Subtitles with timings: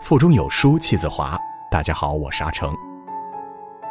[0.00, 1.38] 腹中有书气自华。
[1.70, 2.74] 大家好，我是阿成。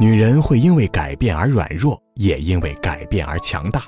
[0.00, 3.82] 女人会因为改变而软弱，也因为改变而强大。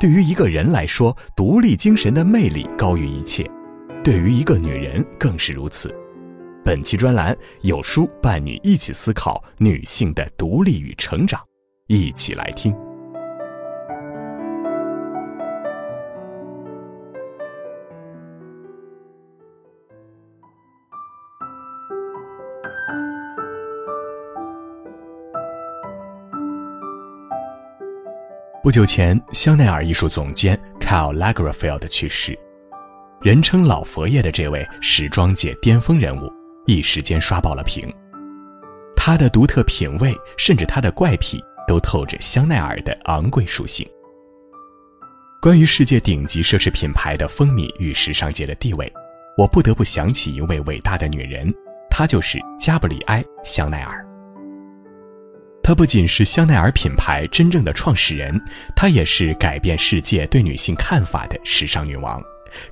[0.00, 3.44] 对于一个人来说，独立精神的魅力高于一切；
[4.02, 5.94] 对于一个女人更是如此。
[6.64, 11.40] 本期专栏有书伴你一起思考女性的独立与成长，
[11.86, 12.74] 一起来听。
[28.66, 32.36] 不久前，香奈儿艺术总监 Karl Lagerfeld 去世，
[33.20, 36.28] 人称“老佛爷”的这位时装界巅峰人物，
[36.66, 37.88] 一时间刷爆了屏。
[38.96, 43.88] 他的独特品味，甚至他的怪癖，都透着香奈儿的昂贵属性。
[45.40, 48.92] 关于世界顶级奢侈品牌的风靡与时尚界的地位，
[49.38, 51.54] 我不得不想起一位伟大的女人，
[51.88, 54.04] 她就是加布里埃·香奈儿。
[55.66, 58.40] 她不仅是香奈儿品牌真正的创始人，
[58.76, 62.22] 她也是改变世界对女性看法的时尚女王，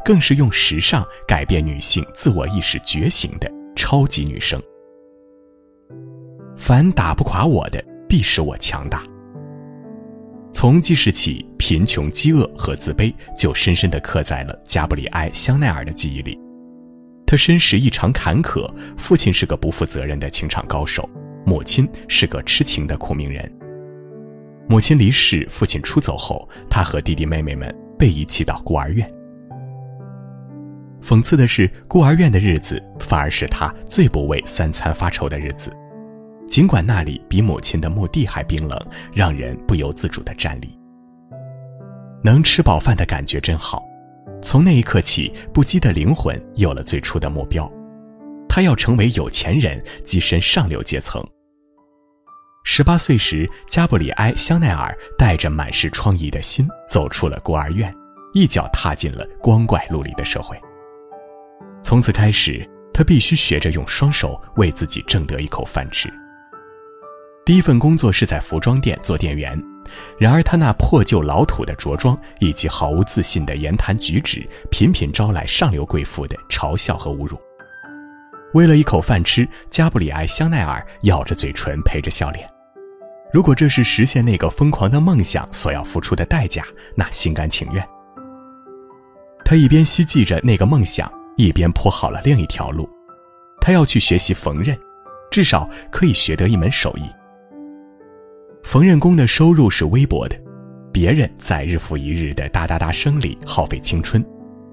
[0.04, 4.62] 更是用时尚改变女性自我意识觉醒的超级女生。
[6.56, 9.02] 凡打不垮我的，必使我强大。
[10.52, 16.38] 从记事起，贫穷、饥饿和自卑就深深地刻在了加布里埃·香奈儿的记忆里。
[17.26, 21.10] 她身世异常坎坷，父亲是个不负责任的情场高手。
[21.44, 23.50] 母亲是个痴情的苦命人。
[24.66, 29.10] 母亲离世，父亲出走后，他和弟弟妹妹们被遗弃到孤儿院。
[31.02, 35.70] 讽刺的是，孤儿院的日子反而是他最不为三餐发愁的日子，
[36.46, 40.78] 尽管那里比母亲的墓地还冰冷，让人不由自主的站立。
[42.22, 43.84] 能吃饱饭的感觉真好。
[44.40, 47.70] 从那一刻起，不羁的灵魂有了最初的目标，
[48.48, 51.22] 他要成为有钱人，跻身上流阶层。
[52.66, 57.94] 十八岁时，加布里埃·香奈儿带着满是疮痍的心走出了孤儿院，
[58.32, 60.58] 一脚踏进了光怪陆离的社会。
[61.82, 66.12] 从此开始，他必须学着用双手为自己挣得一口饭吃。
[67.44, 69.62] 第一份工作是在服装店做店员，
[70.18, 77.38] 然而他那破旧老土的着装以及毫无自信的言谈举止，频频招来上流贵妇的嘲笑和侮辱。
[78.54, 82.48] 为了一口饭吃，加布里埃·香奈儿咬着嘴唇，陪着笑脸。
[83.34, 86.64] 如果这是实现那个疯狂的梦想所要付出的代价，
[86.94, 87.84] 那心甘情愿。
[89.44, 92.88] 他一边希冀着那个梦想，一边铺好了另一条路。
[93.60, 94.78] 他要去学习缝纫，
[95.32, 97.10] 至少可以学得一门手艺。
[98.62, 100.40] 缝纫工的收入是微薄的，
[100.92, 104.24] 别人在日复一日的哒哒哒声里耗费青春，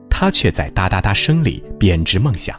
[0.08, 2.56] 他却在哒哒哒声里编织梦想，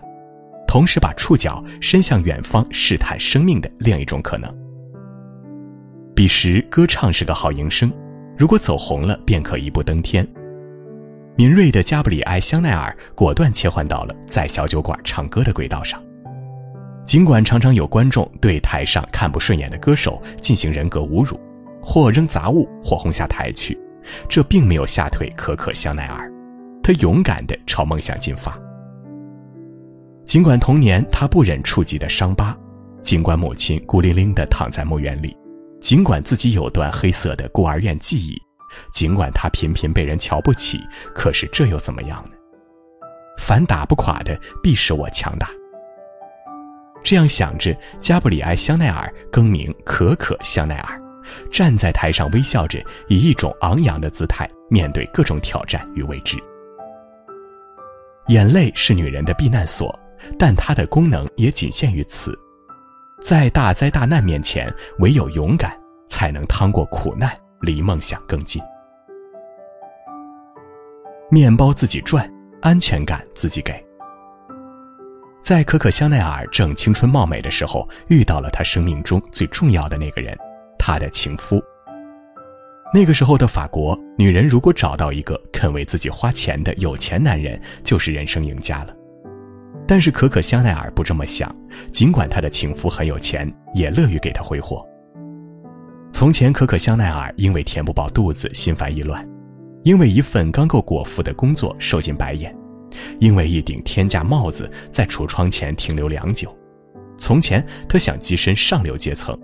[0.67, 4.53] 同时把触角伸向远方，试探生命的另一种可能。
[6.15, 7.91] 彼时，歌唱是个好营生，
[8.37, 10.27] 如果走红了，便可一步登天。
[11.37, 16.03] 敏锐的加布里埃·香奈儿果断切换到了在小酒馆唱歌的轨道上。
[17.03, 21.41] 尽管常常有观众对台上看不顺眼的歌手进行人格侮辱，
[21.81, 23.79] 或扔杂物，或轰下台去，
[24.29, 26.31] 这并没有吓退可可·香奈儿。
[26.83, 28.57] 她勇敢地朝梦想进发。
[30.27, 32.57] 尽管童年她不忍触及的伤疤，
[33.03, 35.35] 尽管母亲孤零零地躺在墓园里。
[35.83, 38.41] 尽管自己有段黑色的孤儿院记忆，
[38.93, 40.81] 尽管他频频被人瞧不起，
[41.13, 42.37] 可是这又怎么样呢？
[43.37, 45.51] 凡打不垮的，必使我强大。
[47.03, 51.03] 这样想着，加布里埃·香奈儿更名可可·香奈儿，
[51.51, 52.79] 站在台上微笑着，
[53.09, 56.39] 以一种昂扬的姿态面对各种挑战与未知。
[58.29, 59.99] 眼泪是女人的避难所，
[60.39, 62.39] 但它的功能也仅限于此。
[63.23, 65.73] 在大灾大难面前，唯有勇敢
[66.09, 68.61] 才能趟过苦难，离梦想更近。
[71.31, 72.29] 面包自己赚，
[72.61, 73.73] 安全感自己给。
[75.41, 80.37] 在可可香奈儿正青春貌美的时候，遇到了她生命中最重要的那个人，
[80.77, 81.63] 她的情夫。
[82.93, 88.95] 那个时候的法国，女人如果找到一个肯为自己花钱的有钱男人，就是人生赢家了。
[89.93, 91.55] 但是可可香奈儿不这么想，
[91.91, 94.83] 尽管她的情夫很有钱，也乐于给她挥霍。
[96.11, 99.23] 从前，可可香奈儿因为填不饱肚子心烦意乱，
[99.83, 102.57] 因为一份刚够果腹的工作受尽白眼，
[103.19, 106.57] 因为一顶天价帽子在橱窗前停留良久。
[107.19, 109.39] 从前，她想跻身上流阶层，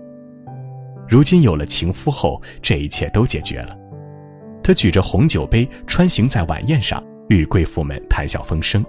[1.07, 3.77] 如今有了情夫后，这一切都解决了。
[4.63, 8.83] 她举着红酒杯穿行在晚宴上，与贵妇们谈笑风生。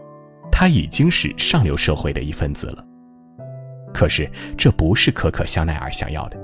[0.60, 2.84] 他已经是上流社会的一份子了。
[3.94, 6.38] 可是这不是可可香奈儿想要的。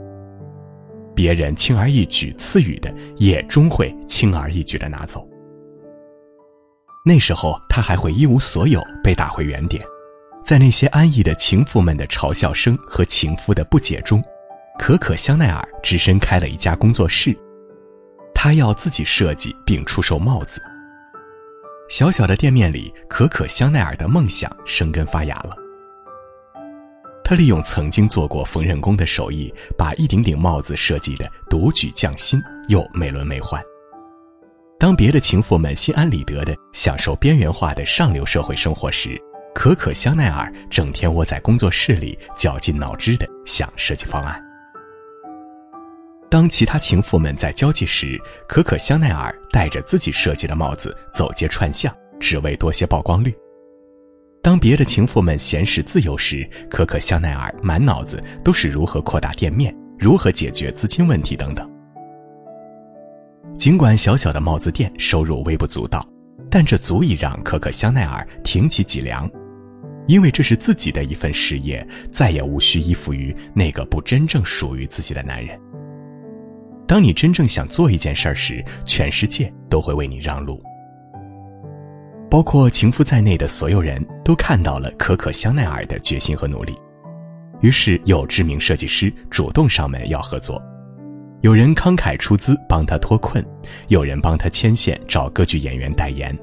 [1.15, 5.29] 别人轻而易举赐予的，也终会轻而易举的拿走。
[7.05, 9.85] 那时候，他还会一无所有，被打回原点。
[10.43, 14.25] 在那些安逸的情妇们的嘲笑声和情夫的不解中，
[14.79, 17.37] 可可香奈儿只身开了一家工作室。
[18.35, 20.59] 他要自己设计并出售帽子。
[21.89, 25.57] 小小的店面里，可可香奈儿的梦想生根发芽了。
[27.23, 33.61] 他利用曾经做过缝纫工的手艺，把一顶顶帽子设计的独具匠心又美轮美奂。
[34.79, 39.21] 当别的情妇们心安理得地享受边缘化的上流社会生活时，
[39.55, 44.41] 可可香奈儿整天窝在工作室里，绞尽脑汁地想设计方案。
[46.29, 53.35] 当其他情妇们在交际时，可可香奈儿戴着自己设计的帽子走街串巷，只为多些曝光率。
[54.43, 61.69] 当别的情妇们闲时自由时，可可香奈儿满脑子都是如何扩大店面、如何解决资金问题等等。
[63.57, 66.05] 尽管小小的帽子店收入微不足道，
[66.51, 69.31] 但这足以让可可香奈儿挺起脊梁。
[70.07, 75.59] 因为这是自己的一份事业，再也无需依附于那个不真正属于自己的男人。
[76.87, 80.63] 当你真正想做一件事儿时，全世界都会为你让路，
[82.31, 86.75] 包括情夫在内的所有人都看到了可可香奈儿的决心和努力。
[87.61, 90.63] 于是，有知名设计师主动上门要合作，
[91.41, 93.45] 有人慷慨出资帮他脱困，
[93.89, 96.37] 有人帮他牵线找歌剧演员代言。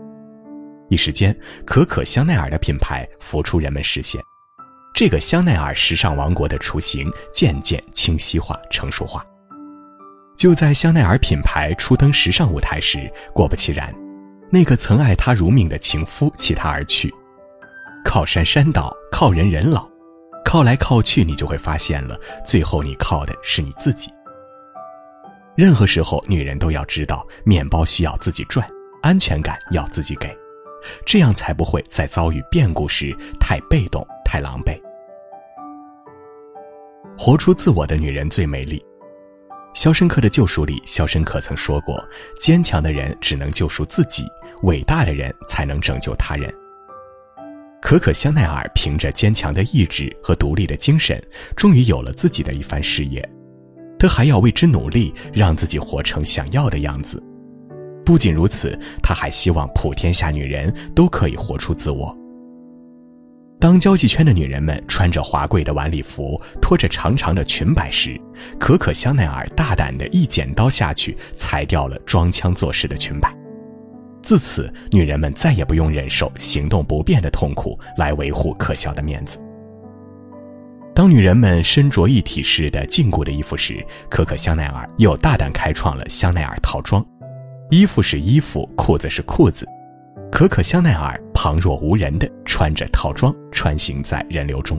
[0.90, 1.34] 一时间，
[1.66, 4.22] 可可香奈儿的品牌浮出人们视线，
[4.94, 9.26] 这个香奈儿时尚王国的雏形渐渐清晰化、成熟化。
[10.36, 13.94] 就在香奈儿品牌初登时尚舞台时，果不其然，
[14.50, 17.14] 那个曾爱她如命的情夫弃她而去。
[18.04, 19.90] 靠山山倒，靠人人老，
[20.44, 24.12] 靠来靠去，你就会发现了，最后你靠的是你自己。
[25.56, 28.68] 任何时候，女人都要知道，面包需要自己赚，
[29.02, 30.36] 安全感要自己给。
[31.06, 34.78] 这样才不会在遭遇变故时太被动、太狼狈。
[37.18, 38.80] 活出自我的女人最美丽。
[39.74, 42.04] 《肖申克的救赎》里，肖申克曾说过
[42.40, 44.24] ：“坚强的人只能救赎自己，
[44.64, 46.54] 伟大的人才能拯救他人。”
[47.82, 51.22] 可可香奈儿凭着坚强的意志和独立的精神，
[51.56, 53.28] 终于有了自己的一番事业。
[54.00, 57.22] 她还要为之努力，让自己活成想要的样子。
[58.06, 62.16] 不仅如此，他还希望普天下女人都可以活出自我。
[63.64, 68.20] 当交际圈的女人们穿着华贵的晚礼服，拖着长长的裙摆时，
[68.60, 73.34] 可可香奈儿大胆的一剪刀下去，裁掉了装腔作势的裙摆。
[74.22, 79.40] 自此，女人们再也不用忍受行动不便的痛苦来维护可笑的面子。
[80.94, 87.02] 当女人们身着一体式的禁锢的衣服时，可可香奈儿又大胆开创了香奈儿套装。
[87.70, 89.66] 衣服是衣服，裤子是裤子，
[90.30, 94.78] 可可香奈儿旁若无人的穿着套装穿行在人流中。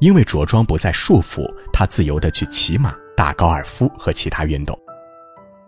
[0.00, 4.78] 因为着装不再束缚，她自由的去骑马、打高尔夫和其他运动。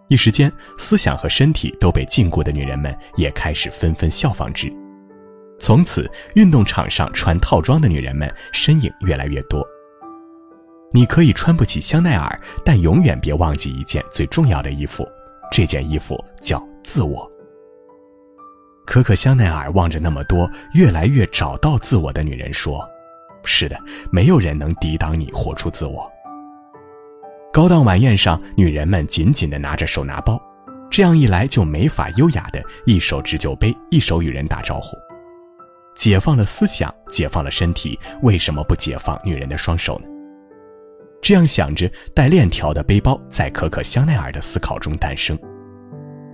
[0.08, 4.72] 一时间，思想和身体都被禁锢的女人们也开始纷纷效仿之。
[5.58, 9.66] 从此，运动场上穿套装的女人们身影越来越多。
[10.92, 15.04] 你可以穿不起香奈儿，但永远别忘记一件最重要的衣服。
[15.50, 17.28] 这件衣服叫自我。
[18.86, 22.88] 可可香奈儿望着那么多越来越找到自我的女人说
[23.44, 23.76] ：“是的，
[24.10, 26.10] 没有人能抵挡你活出自我。”
[27.52, 30.40] 高档晚宴上，女人们紧紧地拿着手拿包，
[30.88, 34.96] 这样一来就没法优雅的一手执酒杯，一手与人打招呼。
[35.96, 40.06] 解放了思想，解放了身体，为什么不解放女人的双手呢？
[41.20, 45.36] 这样想着，带链条的背包在可可香奈儿的思考中诞生。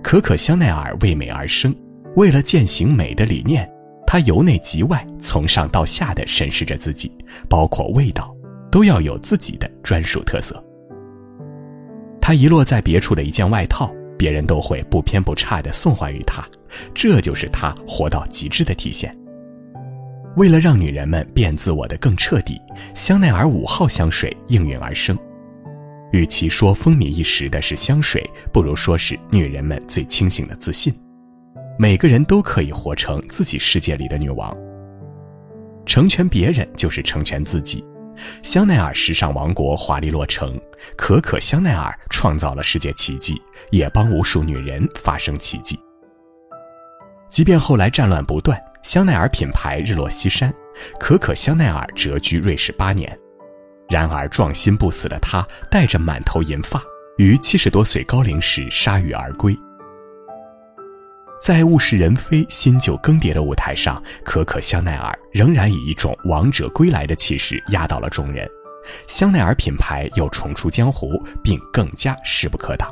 [0.03, 1.73] 可可香奈儿为美而生，
[2.15, 3.69] 为了践行美的理念，
[4.05, 7.11] 她由内及外、从上到下的审视着自己，
[7.49, 8.35] 包括味道，
[8.71, 10.63] 都要有自己的专属特色。
[12.21, 16.47] 她遗落在别处的一件外套，别人都会不偏不差地送还于她，
[16.93, 19.15] 这就是她活到极致的体现。
[20.35, 22.59] 为了让女人们变自我的更彻底，
[22.95, 25.17] 香奈儿五号香水应运而生。
[26.11, 30.93] 与其说风靡一时的是香水，不如说是女人们最清醒的自信。
[31.77, 34.55] 每个人都可以活成自己世界里的女王。
[35.85, 37.83] 成全别人就是成全自己。
[38.41, 40.59] 香奈儿时尚王国华丽落成，
[40.95, 45.77] 可可香奈儿创造了世界奇迹，也帮无数女人发生奇迹。
[47.27, 48.61] 即便后来战乱不断。
[48.83, 50.53] 香奈儿品牌日落西山，
[50.99, 53.17] 可可香奈儿蛰居瑞士八年。
[53.89, 56.83] 然而壮心不死的她，带着满头银发，
[57.17, 59.57] 于七十多岁高龄时铩羽而归。
[61.43, 68.49] 在物是人非、新旧更迭的舞台上，可可香奈儿仍然以一种王者归来的气势压倒了众人。
[69.07, 72.89] 香奈儿品牌又重出江湖，并更加势不可挡。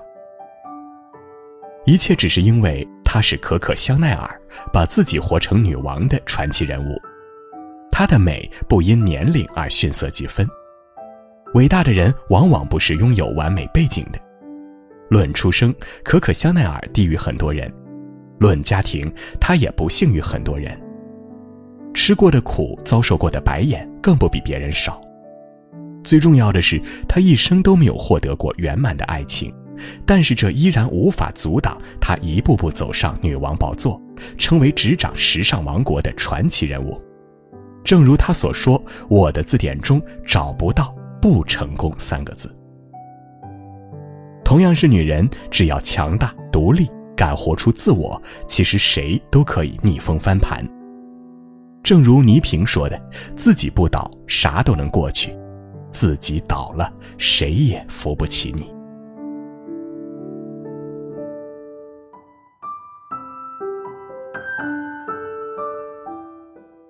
[1.85, 4.37] 一切只是因为她是可可香奈儿，
[4.73, 7.01] 把自己活成女王的传奇人物。
[7.89, 10.45] 她的美不因年龄而逊色几分。
[11.53, 14.19] 伟大的人往往不是拥有完美背景的。
[15.09, 17.71] 论出生，可可香奈儿低于很多人；
[18.41, 19.07] 论家庭，
[19.39, 20.75] 她也不幸于很多人。
[21.93, 24.99] 吃过的苦，遭受过的白眼，更不比别人少。
[26.03, 29.53] 最重要的是，她一生都没有获得过圆满的爱情。
[30.05, 34.01] 但是这依然无法阻挡她一步步走上女王宝座，
[34.39, 36.99] 成为执掌时尚王国的传奇人物。
[37.83, 42.51] 正如她所说：“我的字典中找不到‘不成功’三个字。”
[44.43, 46.89] 同样是女人，只要强大、独立，
[47.21, 50.67] 敢活出自我，其实谁都可以逆风翻盘。
[51.83, 52.99] 正如倪萍说的
[53.37, 55.29] ：“自己不倒，啥都能过去；
[55.91, 58.73] 自己倒了，谁也扶不起你。”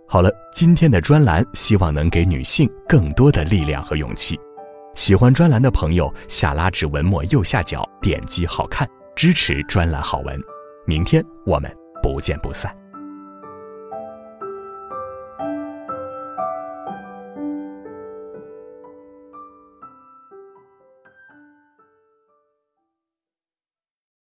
[0.07, 4.39] 好了，今天的专栏希望能给女性更多的力量和勇气。
[4.95, 10.41] 喜欢专栏的朋友，下拉至文末右下角点击“好看”，支持专栏好文。
[10.85, 12.80] 明天我们不见不散。